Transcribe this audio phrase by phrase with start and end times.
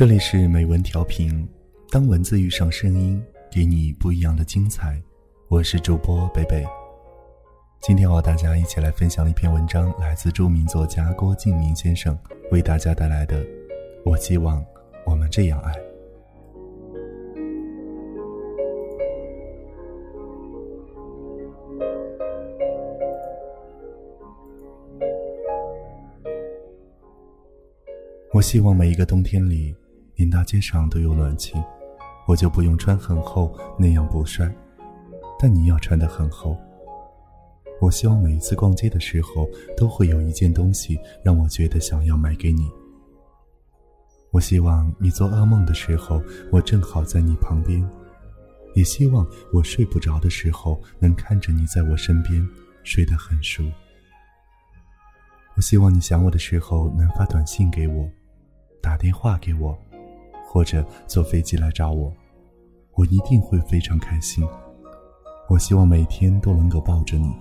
[0.00, 1.46] 这里是美文调频，
[1.90, 3.22] 当文字遇上声音，
[3.52, 4.98] 给你不一样的精彩。
[5.48, 6.64] 我是主播贝贝。
[7.82, 12.18] 今天和大家一起来分享一篇文章，来自著名作家郭敬明先生
[12.50, 13.44] 为大家带来的
[14.02, 14.64] 《我希望
[15.04, 15.72] 我们这样爱》。
[28.32, 29.74] 我希望每一个冬天里，
[30.20, 31.54] 连大街上都有暖气，
[32.28, 34.54] 我就不用穿很厚，那样不帅。
[35.38, 36.54] 但你要穿得很厚。
[37.80, 39.48] 我希望每一次逛街的时候，
[39.78, 42.70] 都会有一件东西让我觉得想要买给你。
[44.30, 47.82] 我希望你做噩梦的时候，我正好在你旁边；
[48.74, 52.46] 也希望我睡不着的时候，能看着你在我身边，
[52.84, 53.64] 睡得很熟。
[55.56, 58.06] 我希望你想我的时候，能发短信给我。
[58.82, 59.78] 打电话给我，
[60.52, 62.12] 或者坐飞机来找我，
[62.94, 64.44] 我一定会非常开心。
[65.48, 67.32] 我希望每天都能够抱着你。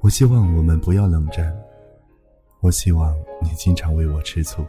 [0.00, 1.56] 我希望我们不要冷战。
[2.60, 4.62] 我希望你经常为我吃醋。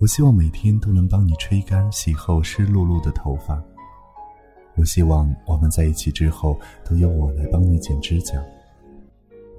[0.00, 3.62] 我希望每天都能帮你吹干、洗后湿漉漉的头发。
[4.74, 8.34] 我希望我们在一起之后都由我来帮你剪指甲。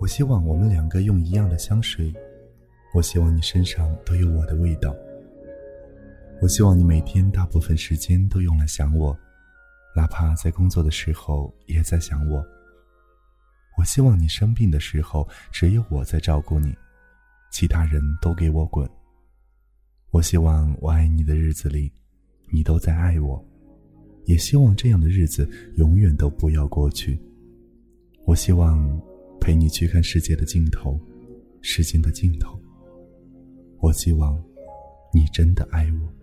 [0.02, 2.14] 我希望我们两个用一样的香水。
[2.94, 4.94] 我希望你身上都有我的味道。
[6.44, 9.18] 我希望你每天大部分时间都用来想我，
[9.96, 12.46] 哪怕在工作的时候也在想我。
[13.78, 16.76] 我希望你生病的时候只有我在照顾你，
[17.50, 18.86] 其他人都给我滚。
[20.12, 21.90] 我希望我爱你的日子里，
[22.52, 23.42] 你都在爱我，
[24.26, 27.18] 也希望这样的日子永远都不要过去。
[28.26, 29.02] 我希望
[29.40, 31.00] 陪你去看世界的尽头，
[31.62, 32.60] 时间的尽头。
[33.80, 34.38] 我希望
[35.14, 36.14] 你真的爱我。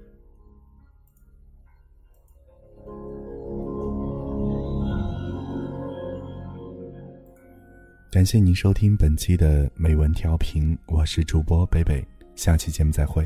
[8.11, 12.05] 感谢您收听本期的美文调频，我是主播北北，
[12.35, 13.25] 下期节目再会。